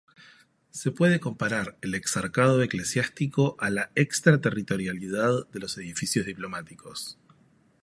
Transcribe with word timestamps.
Se 0.71 0.89
puede 0.89 1.19
comparar 1.19 1.77
el 1.83 1.93
exarcado 1.93 2.63
eclesiástico 2.63 3.55
a 3.59 3.69
la 3.69 3.91
extraterritorialidad 3.93 5.45
de 5.49 5.59
los 5.59 5.77
edificios 5.77 6.25
diplomáticos. 6.25 7.19